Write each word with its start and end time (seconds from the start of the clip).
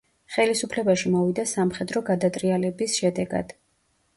ხელისუფლებაში 0.35 1.11
მოვიდა 1.15 1.45
სამხედრო 1.51 2.03
გადატრიალების 2.09 2.97
შედეგად. 3.03 3.55